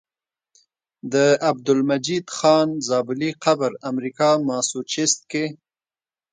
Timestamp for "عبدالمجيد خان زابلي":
1.49-3.29